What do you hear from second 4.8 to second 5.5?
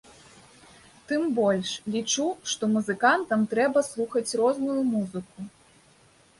музыку.